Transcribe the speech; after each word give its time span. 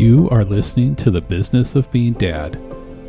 You 0.00 0.30
are 0.30 0.46
listening 0.46 0.96
to 0.96 1.10
The 1.10 1.20
Business 1.20 1.76
of 1.76 1.92
Being 1.92 2.14
Dad. 2.14 2.58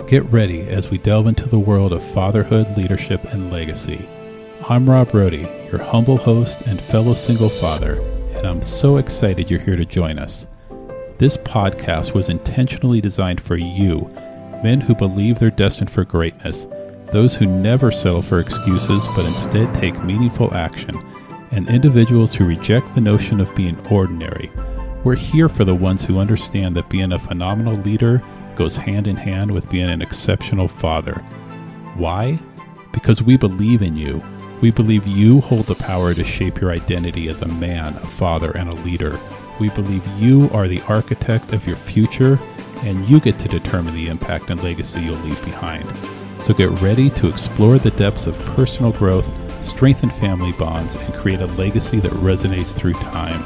Get 0.08 0.26
ready 0.26 0.68
as 0.68 0.92
we 0.92 0.98
delve 0.98 1.28
into 1.28 1.48
the 1.48 1.57
world 1.57 1.94
of 1.94 2.04
fatherhood, 2.04 2.75
leadership, 2.75 3.23
and 3.32 3.50
legacy. 3.50 4.05
I'm 4.68 4.89
Rob 4.89 5.07
Rohde, 5.12 5.71
your 5.71 5.82
humble 5.82 6.18
host 6.18 6.64
and 6.64 6.82
fellow 6.82 7.14
single 7.14 7.48
father, 7.48 7.93
and 8.36 8.46
I'm 8.46 8.62
so 8.62 8.98
excited 8.98 9.50
you're 9.50 9.62
here 9.62 9.77
to 9.77 9.86
join 9.86 10.20
us. 10.20 10.48
This 11.18 11.38
podcast 11.38 12.14
was 12.14 12.27
intentionally 12.27 13.00
designed 13.00 13.39
for 13.39 13.55
you, 13.55 14.14
men 14.62 14.82
who 14.82 14.94
believe 14.94 15.39
they're 15.39 15.50
destined 15.50 15.92
for 15.92 16.04
greatness, 16.04 16.68
those 17.14 17.38
who 17.38 17.46
never 17.46 17.89
settle 17.92 18.21
for 18.21 18.42
excuses 18.42 19.08
but 19.16 19.26
instead 19.26 19.73
take 19.73 20.04
meaningful 20.04 20.54
action, 20.54 21.02
and 21.52 21.70
individuals 21.70 22.36
who 22.36 22.44
reject 22.44 22.94
the 22.96 23.00
notion 23.00 23.39
of 23.39 23.55
being 23.55 23.80
ordinary. 23.88 24.52
We're 25.04 25.15
here 25.15 25.50
for 25.50 25.65
the 25.65 25.73
ones 25.73 26.05
who 26.05 26.19
understand 26.19 26.75
that 26.75 26.89
being 26.89 27.11
a 27.11 27.18
phenomenal 27.18 27.75
leader 27.75 28.21
goes 28.55 28.78
hand 28.78 29.07
in 29.07 29.15
hand 29.15 29.50
with 29.50 29.68
being 29.68 29.89
an 29.89 30.01
exceptional 30.01 30.68
father. 30.68 31.14
Why? 31.96 32.39
Because 32.92 33.23
we 33.23 33.36
believe 33.36 33.81
in 33.81 33.97
you. 33.97 34.23
We 34.61 34.69
believe 34.69 35.08
you 35.08 35.42
hold 35.42 35.66
the 35.66 35.73
power 35.73 36.14
to 36.14 36.23
shape 36.23 36.61
your 36.61 36.69
identity 36.69 37.30
as 37.30 37.42
a 37.42 37.47
man, 37.47 37.95
a 37.95 38.06
father, 38.06 38.52
and 38.52 38.69
a 38.69 38.75
leader. 38.83 39.19
We 39.59 39.69
believe 39.69 40.06
you 40.19 40.52
are 40.53 40.67
the 40.67 40.81
architect 40.81 41.52
of 41.52 41.66
your 41.66 41.78
future, 41.78 42.38
and 42.83 43.09
you 43.09 43.20
get 43.20 43.39
to 43.39 43.47
determine 43.47 43.95
the 43.95 44.08
impact 44.08 44.52
and 44.52 44.61
legacy 44.61 45.02
you'll 45.02 45.16
leave 45.16 45.44
behind. 45.44 45.86
So 46.39 46.53
get 46.53 46.70
ready 46.80 47.09
to 47.11 47.28
explore 47.28 47.80
the 47.80 47.92
depths 47.92 48.28
of 48.28 48.39
personal 48.56 48.92
growth, 48.92 49.28
strengthen 49.64 50.11
family 50.11 50.52
bonds, 50.52 50.94
and 50.94 51.14
create 51.16 51.42
a 51.42 51.47
legacy 51.47 52.00
that 52.02 52.11
resonates 52.11 52.75
through 52.75 52.94
time. 52.94 53.44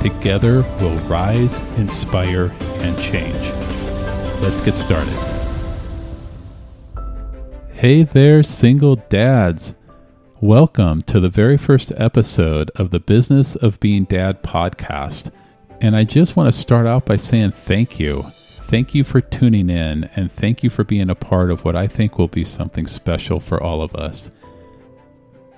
Together, 0.00 0.62
we'll 0.80 0.98
rise, 1.08 1.58
inspire, 1.78 2.52
and 2.78 2.98
change. 2.98 3.52
Let's 4.40 4.60
get 4.60 4.74
started. 4.74 5.14
Hey 7.72 8.02
there, 8.02 8.42
single 8.42 8.96
dads. 8.96 9.74
Welcome 10.40 11.02
to 11.02 11.20
the 11.20 11.28
very 11.28 11.56
first 11.56 11.92
episode 11.96 12.70
of 12.76 12.90
the 12.90 13.00
Business 13.00 13.56
of 13.56 13.80
Being 13.80 14.04
Dad 14.04 14.42
podcast. 14.42 15.30
And 15.80 15.96
I 15.96 16.04
just 16.04 16.36
want 16.36 16.46
to 16.48 16.52
start 16.52 16.86
out 16.86 17.06
by 17.06 17.16
saying 17.16 17.52
thank 17.52 17.98
you. 17.98 18.22
Thank 18.66 18.94
you 18.94 19.04
for 19.04 19.20
tuning 19.20 19.68
in, 19.68 20.04
and 20.16 20.32
thank 20.32 20.62
you 20.62 20.70
for 20.70 20.84
being 20.84 21.10
a 21.10 21.14
part 21.14 21.50
of 21.50 21.64
what 21.64 21.76
I 21.76 21.86
think 21.86 22.18
will 22.18 22.28
be 22.28 22.44
something 22.44 22.86
special 22.86 23.38
for 23.38 23.62
all 23.62 23.82
of 23.82 23.94
us. 23.94 24.30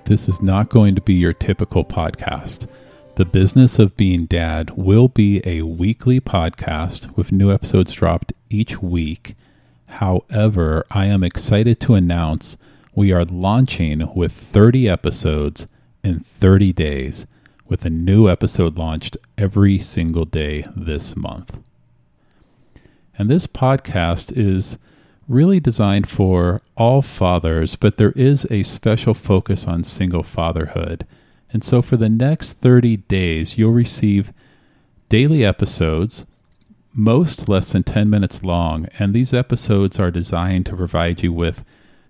This 0.05 0.27
is 0.27 0.41
not 0.41 0.69
going 0.69 0.95
to 0.95 1.01
be 1.01 1.13
your 1.13 1.33
typical 1.33 1.83
podcast. 1.83 2.67
The 3.17 3.25
Business 3.25 3.79
of 3.79 3.97
Being 3.97 4.25
Dad 4.25 4.77
will 4.77 5.07
be 5.07 5.41
a 5.43 5.63
weekly 5.63 6.21
podcast 6.21 7.17
with 7.17 7.31
new 7.31 7.51
episodes 7.51 7.91
dropped 7.93 8.31
each 8.47 8.79
week. 8.79 9.33
However, 9.87 10.85
I 10.91 11.07
am 11.07 11.23
excited 11.23 11.79
to 11.79 11.95
announce 11.95 12.57
we 12.93 13.11
are 13.11 13.25
launching 13.25 14.13
with 14.13 14.31
30 14.31 14.87
episodes 14.87 15.65
in 16.03 16.19
30 16.19 16.73
days, 16.73 17.25
with 17.67 17.85
a 17.85 17.89
new 17.89 18.29
episode 18.29 18.77
launched 18.77 19.17
every 19.35 19.79
single 19.79 20.25
day 20.25 20.63
this 20.75 21.15
month. 21.15 21.57
And 23.17 23.31
this 23.31 23.47
podcast 23.47 24.31
is 24.37 24.77
really 25.27 25.59
designed 25.59 26.07
for 26.07 26.61
all 26.75 27.01
fathers, 27.01 27.75
but 27.77 27.97
there 27.97 28.11
is 28.11 28.45
a 28.51 28.61
special 28.61 29.15
focus 29.15 29.65
on 29.65 29.83
single 29.83 30.21
fatherhood. 30.21 31.07
And 31.51 31.63
so 31.63 31.81
for 31.81 31.97
the 31.97 32.09
next 32.09 32.53
30 32.53 32.97
days, 32.97 33.57
you'll 33.57 33.71
receive 33.71 34.33
daily 35.09 35.45
episodes, 35.45 36.25
most 36.93 37.47
less 37.47 37.71
than 37.71 37.83
10 37.83 38.09
minutes 38.09 38.43
long. 38.43 38.87
And 38.99 39.13
these 39.13 39.33
episodes 39.33 39.99
are 39.99 40.11
designed 40.11 40.65
to 40.67 40.75
provide 40.75 41.23
you 41.23 41.31
with 41.31 41.63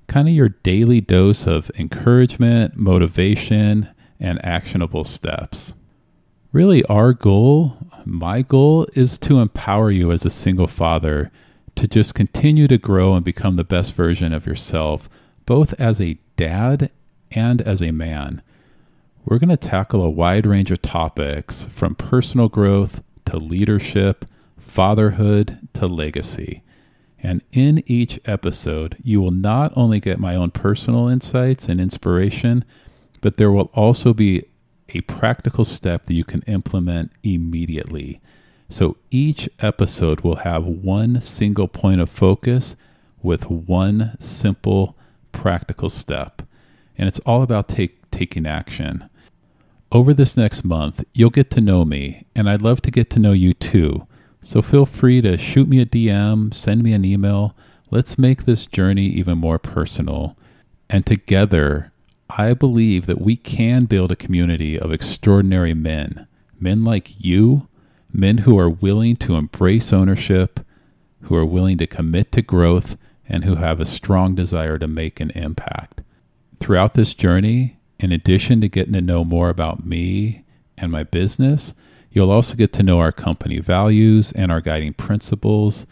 kind 0.07 0.27
of 0.27 0.33
your 0.33 0.49
daily 0.49 1.01
dose 1.01 1.45
of 1.45 1.69
encouragement, 1.77 2.77
motivation, 2.77 3.89
and 4.19 4.43
actionable 4.43 5.03
steps. 5.03 5.75
Really, 6.51 6.83
our 6.85 7.13
goal, 7.13 7.77
my 8.05 8.41
goal, 8.41 8.87
is 8.93 9.17
to 9.19 9.39
empower 9.39 9.91
you 9.91 10.11
as 10.11 10.25
a 10.25 10.29
single 10.29 10.67
father 10.67 11.29
to 11.75 11.87
just 11.87 12.15
continue 12.15 12.67
to 12.67 12.77
grow 12.77 13.13
and 13.13 13.23
become 13.23 13.57
the 13.57 13.63
best 13.63 13.93
version 13.93 14.33
of 14.33 14.45
yourself, 14.47 15.09
both 15.45 15.73
as 15.79 16.01
a 16.01 16.17
dad 16.35 16.89
and 17.31 17.61
as 17.61 17.81
a 17.81 17.91
man. 17.91 18.41
We're 19.29 19.39
going 19.39 19.49
to 19.49 19.57
tackle 19.57 20.03
a 20.03 20.09
wide 20.09 20.47
range 20.47 20.71
of 20.71 20.81
topics 20.81 21.67
from 21.67 21.95
personal 21.95 22.47
growth 22.47 23.03
to 23.25 23.35
leadership, 23.35 24.23
fatherhood 24.57 25.67
to 25.73 25.85
legacy. 25.85 26.63
And 27.21 27.43
in 27.51 27.83
each 27.87 28.21
episode, 28.23 28.95
you 29.03 29.19
will 29.19 29.31
not 29.31 29.73
only 29.75 29.99
get 29.99 30.17
my 30.17 30.33
own 30.37 30.51
personal 30.51 31.09
insights 31.09 31.67
and 31.67 31.81
inspiration, 31.81 32.63
but 33.19 33.35
there 33.35 33.51
will 33.51 33.69
also 33.73 34.13
be 34.13 34.45
a 34.95 35.01
practical 35.01 35.65
step 35.65 36.05
that 36.05 36.13
you 36.13 36.23
can 36.23 36.41
implement 36.43 37.11
immediately. 37.21 38.21
So 38.69 38.95
each 39.11 39.49
episode 39.59 40.21
will 40.21 40.37
have 40.37 40.63
one 40.63 41.19
single 41.19 41.67
point 41.67 41.99
of 41.99 42.09
focus 42.09 42.77
with 43.21 43.49
one 43.49 44.15
simple 44.21 44.95
practical 45.33 45.89
step. 45.89 46.43
And 46.97 47.09
it's 47.09 47.19
all 47.25 47.43
about 47.43 47.67
take, 47.67 48.09
taking 48.09 48.45
action. 48.45 49.09
Over 49.91 50.13
this 50.13 50.35
next 50.35 50.65
month, 50.65 51.05
you'll 51.13 51.29
get 51.29 51.49
to 51.51 51.61
know 51.61 51.85
me, 51.85 52.25
and 52.35 52.49
I'd 52.49 52.61
love 52.61 52.81
to 52.81 52.91
get 52.91 53.09
to 53.11 53.19
know 53.19 53.31
you 53.31 53.53
too. 53.53 54.05
So 54.41 54.61
feel 54.61 54.85
free 54.85 55.21
to 55.21 55.37
shoot 55.37 55.67
me 55.67 55.79
a 55.79 55.85
DM, 55.85 56.53
send 56.53 56.83
me 56.83 56.91
an 56.91 57.05
email. 57.05 57.55
Let's 57.89 58.17
make 58.17 58.43
this 58.43 58.65
journey 58.65 59.05
even 59.05 59.37
more 59.37 59.59
personal. 59.59 60.35
And 60.89 61.05
together, 61.05 61.93
I 62.29 62.53
believe 62.53 63.05
that 63.05 63.21
we 63.21 63.37
can 63.37 63.85
build 63.85 64.11
a 64.11 64.17
community 64.17 64.77
of 64.77 64.91
extraordinary 64.91 65.73
men. 65.73 66.27
Men 66.59 66.83
like 66.83 67.23
you, 67.23 67.69
men 68.11 68.39
who 68.39 68.59
are 68.59 68.69
willing 68.69 69.15
to 69.17 69.35
embrace 69.35 69.93
ownership, 69.93 70.59
who 71.21 71.35
are 71.35 71.45
willing 71.45 71.77
to 71.77 71.87
commit 71.87 72.33
to 72.33 72.41
growth, 72.41 72.97
and 73.29 73.45
who 73.45 73.55
have 73.55 73.79
a 73.79 73.85
strong 73.85 74.35
desire 74.35 74.77
to 74.77 74.87
make 74.87 75.21
an 75.21 75.31
impact. 75.31 76.01
Throughout 76.59 76.93
this 76.93 77.13
journey, 77.13 77.76
in 77.99 78.11
addition 78.11 78.61
to 78.61 78.69
getting 78.69 78.93
to 78.93 79.01
know 79.01 79.23
more 79.23 79.49
about 79.49 79.85
me 79.85 80.43
and 80.77 80.91
my 80.91 81.03
business, 81.03 81.73
you'll 82.11 82.31
also 82.31 82.55
get 82.55 82.73
to 82.73 82.83
know 82.83 82.99
our 82.99 83.11
company 83.11 83.59
values 83.59 84.31
and 84.33 84.51
our 84.51 84.61
guiding 84.61 84.93
principles. 84.93 85.85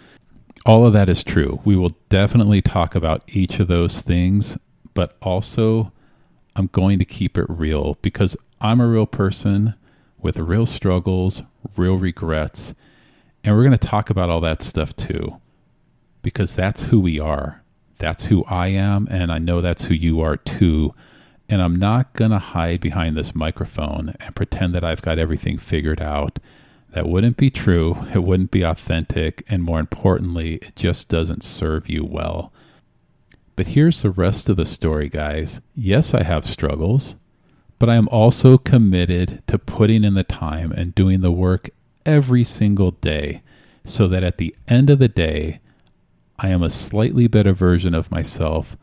All 0.66 0.85
of 0.85 0.93
that 0.93 1.09
is 1.09 1.23
true. 1.23 1.61
We 1.63 1.75
will 1.75 1.95
definitely 2.09 2.61
talk 2.61 2.95
about 2.95 3.23
each 3.27 3.59
of 3.59 3.67
those 3.67 4.01
things, 4.01 4.57
but 4.93 5.16
also 5.21 5.91
I'm 6.55 6.67
going 6.67 6.99
to 6.99 7.05
keep 7.05 7.38
it 7.38 7.45
real 7.49 7.97
because 8.01 8.37
I'm 8.61 8.79
a 8.79 8.87
real 8.87 9.05
person 9.05 9.75
with 10.19 10.39
real 10.39 10.66
struggles, 10.66 11.43
real 11.75 11.97
regrets, 11.97 12.73
and 13.43 13.55
we're 13.55 13.63
going 13.63 13.77
to 13.77 13.87
talk 13.87 14.09
about 14.09 14.29
all 14.29 14.41
that 14.41 14.63
stuff 14.63 14.95
too 14.95 15.39
because 16.25 16.55
that's 16.55 16.83
who 16.83 16.99
we 16.99 17.19
are. 17.19 17.61
That's 17.99 18.25
who 18.25 18.43
I 18.45 18.67
am, 18.69 19.07
and 19.11 19.31
I 19.31 19.37
know 19.37 19.61
that's 19.61 19.85
who 19.85 19.93
you 19.93 20.22
are 20.22 20.37
too. 20.37 20.95
And 21.47 21.61
I'm 21.61 21.75
not 21.75 22.13
going 22.13 22.31
to 22.31 22.39
hide 22.39 22.81
behind 22.81 23.16
this 23.16 23.35
microphone 23.35 24.16
and 24.19 24.35
pretend 24.35 24.73
that 24.73 24.83
I've 24.83 25.01
got 25.01 25.19
everything 25.19 25.57
figured 25.57 26.01
out. 26.01 26.39
That 26.91 27.07
wouldn't 27.07 27.38
be 27.38 27.50
true. 27.50 27.97
It 28.13 28.23
wouldn't 28.23 28.51
be 28.51 28.63
authentic. 28.63 29.44
And 29.47 29.63
more 29.63 29.79
importantly, 29.79 30.55
it 30.55 30.75
just 30.75 31.09
doesn't 31.09 31.44
serve 31.44 31.89
you 31.89 32.03
well. 32.03 32.51
But 33.55 33.67
here's 33.67 34.01
the 34.01 34.09
rest 34.09 34.50
of 34.50 34.57
the 34.57 34.66
story, 34.66 35.07
guys. 35.07 35.61
Yes, 35.75 36.13
I 36.13 36.23
have 36.23 36.45
struggles, 36.45 37.16
but 37.79 37.89
I 37.89 37.95
am 37.95 38.09
also 38.09 38.57
committed 38.57 39.44
to 39.47 39.57
putting 39.57 40.03
in 40.03 40.13
the 40.13 40.23
time 40.23 40.72
and 40.72 40.95
doing 40.95 41.22
the 41.22 41.31
work 41.31 41.69
every 42.05 42.43
single 42.43 42.91
day 42.91 43.41
so 43.84 44.08
that 44.08 44.23
at 44.23 44.37
the 44.37 44.55
end 44.67 44.90
of 44.90 44.99
the 44.99 45.08
day, 45.08 45.59
I 46.37 46.49
am 46.49 46.64
a 46.64 46.69
slightly 46.69 47.28
better 47.28 47.53
version 47.53 47.93
of 47.93 48.11
myself 48.11 48.75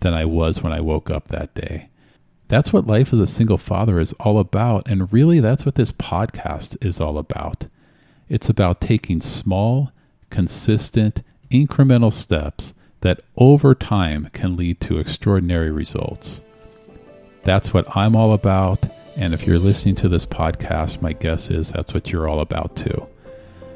than 0.00 0.14
I 0.14 0.24
was 0.24 0.62
when 0.62 0.72
I 0.72 0.80
woke 0.80 1.10
up 1.10 1.28
that 1.28 1.54
day. 1.54 1.89
That's 2.50 2.72
what 2.72 2.88
life 2.88 3.12
as 3.12 3.20
a 3.20 3.28
single 3.28 3.58
father 3.58 4.00
is 4.00 4.12
all 4.14 4.40
about. 4.40 4.88
And 4.88 5.12
really, 5.12 5.38
that's 5.38 5.64
what 5.64 5.76
this 5.76 5.92
podcast 5.92 6.76
is 6.84 7.00
all 7.00 7.16
about. 7.16 7.68
It's 8.28 8.48
about 8.48 8.80
taking 8.80 9.20
small, 9.20 9.92
consistent, 10.30 11.22
incremental 11.52 12.12
steps 12.12 12.74
that 13.02 13.22
over 13.36 13.72
time 13.72 14.30
can 14.32 14.56
lead 14.56 14.80
to 14.80 14.98
extraordinary 14.98 15.70
results. 15.70 16.42
That's 17.44 17.72
what 17.72 17.96
I'm 17.96 18.16
all 18.16 18.32
about. 18.32 18.84
And 19.16 19.32
if 19.32 19.46
you're 19.46 19.60
listening 19.60 19.94
to 19.96 20.08
this 20.08 20.26
podcast, 20.26 21.00
my 21.00 21.12
guess 21.12 21.50
is 21.50 21.70
that's 21.70 21.94
what 21.94 22.10
you're 22.10 22.28
all 22.28 22.40
about 22.40 22.74
too. 22.74 23.06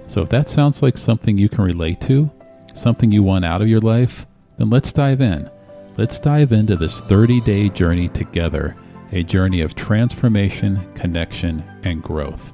So 0.08 0.20
if 0.22 0.30
that 0.30 0.48
sounds 0.48 0.82
like 0.82 0.98
something 0.98 1.38
you 1.38 1.48
can 1.48 1.62
relate 1.62 2.00
to, 2.02 2.28
something 2.74 3.12
you 3.12 3.22
want 3.22 3.44
out 3.44 3.62
of 3.62 3.68
your 3.68 3.80
life, 3.80 4.26
then 4.58 4.68
let's 4.68 4.92
dive 4.92 5.20
in. 5.20 5.48
Let's 5.96 6.18
dive 6.18 6.50
into 6.50 6.74
this 6.74 7.00
30 7.00 7.40
day 7.42 7.68
journey 7.68 8.08
together, 8.08 8.74
a 9.12 9.22
journey 9.22 9.60
of 9.60 9.76
transformation, 9.76 10.92
connection, 10.94 11.62
and 11.84 12.02
growth. 12.02 12.52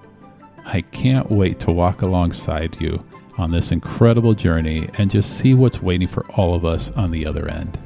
I 0.67 0.83
can't 0.83 1.31
wait 1.31 1.59
to 1.61 1.71
walk 1.71 2.03
alongside 2.03 2.79
you 2.81 3.03
on 3.39 3.51
this 3.51 3.73
incredible 3.73 4.35
journey 4.35 4.91
and 4.99 5.11
just 5.11 5.39
see 5.39 5.55
what's 5.55 5.81
waiting 5.81 6.07
for 6.07 6.27
all 6.33 6.55
of 6.55 6.67
us 6.67 6.91
on 6.91 7.11
the 7.11 7.25
other 7.25 7.49
end. 7.49 7.79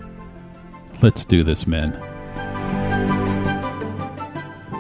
Let's 1.01 1.25
do 1.25 1.45
this, 1.45 1.69
men. 1.69 1.93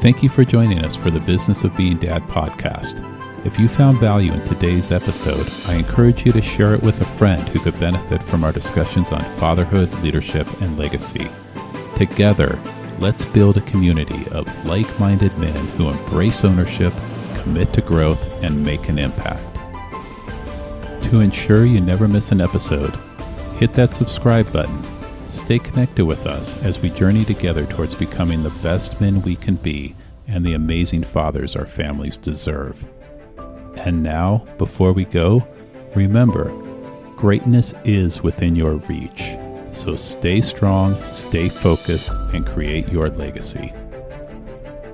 Thank 0.02 0.24
you 0.24 0.28
for 0.28 0.44
joining 0.44 0.84
us 0.84 0.96
for 0.96 1.12
the 1.12 1.20
Business 1.20 1.62
of 1.62 1.76
Being 1.76 1.98
Dad 1.98 2.22
podcast. 2.24 3.13
If 3.44 3.58
you 3.58 3.69
found 3.69 4.00
value 4.00 4.32
in 4.32 4.43
today's 4.43 4.91
episode, 4.91 5.46
I 5.69 5.75
encourage 5.76 6.25
you 6.25 6.32
to 6.32 6.41
share 6.41 6.73
it 6.73 6.82
with 6.82 7.02
a 7.02 7.05
friend 7.05 7.46
who 7.46 7.61
could 7.61 7.79
benefit 7.79 8.23
from 8.23 8.43
our 8.43 8.52
discussions 8.52 9.12
on 9.12 9.23
fatherhood, 9.37 9.93
leadership, 10.02 10.49
and 10.62 10.79
legacy. 10.79 11.29
Together, 11.94 12.58
let's 13.00 13.26
build 13.26 13.58
a 13.58 13.62
community 13.62 14.26
of 14.31 14.49
like 14.64 14.99
minded 14.99 15.37
men 15.37 15.67
who 15.76 15.91
embrace 15.91 16.43
ownership, 16.43 16.94
commit 17.35 17.70
to 17.75 17.82
growth, 17.82 18.23
and 18.43 18.64
make 18.64 18.88
an 18.88 18.99
impact. 18.99 19.43
To 21.11 21.20
ensure 21.20 21.67
you 21.67 21.82
never 21.82 22.08
miss 22.08 22.32
an 22.32 22.41
episode, 22.41 22.96
hit 23.58 23.75
that 23.75 23.94
subscribe 23.94 24.50
button. 24.55 24.82
Stay 25.29 25.58
connected 25.58 26.06
with 26.06 26.26
us 26.26 26.56
as 26.62 26.79
we 26.79 26.88
journey 26.88 27.26
together 27.26 27.67
towards 27.67 27.94
becoming 27.94 28.43
the 28.43 28.58
best 28.62 29.02
men 29.02 29.20
we 29.20 29.37
can 29.37 29.56
be 29.56 29.94
and 30.26 30.46
the 30.46 30.55
amazing 30.55 31.02
fathers 31.02 31.55
our 31.56 31.67
families 31.67 32.17
deserve. 32.17 32.87
And 33.84 34.02
now, 34.02 34.46
before 34.56 34.92
we 34.92 35.04
go, 35.04 35.46
remember 35.94 36.50
greatness 37.16 37.75
is 37.84 38.22
within 38.22 38.56
your 38.56 38.76
reach. 38.76 39.36
So 39.72 39.94
stay 39.94 40.40
strong, 40.40 41.06
stay 41.06 41.50
focused, 41.50 42.10
and 42.32 42.46
create 42.46 42.88
your 42.88 43.10
legacy. 43.10 43.72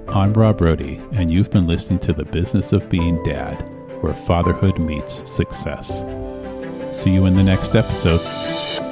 I'm 0.09 0.33
Rob 0.33 0.59
Rohde, 0.59 1.01
and 1.17 1.31
you've 1.31 1.51
been 1.51 1.69
listening 1.69 2.01
to 2.01 2.13
The 2.13 2.25
Business 2.25 2.73
of 2.73 2.89
Being 2.89 3.23
Dad, 3.23 3.63
where 4.01 4.15
fatherhood 4.15 4.79
meets 4.81 5.31
success. 5.31 6.01
See 6.91 7.11
you 7.13 7.27
in 7.27 7.35
the 7.35 7.45
next 7.45 7.77
episode. 7.77 8.90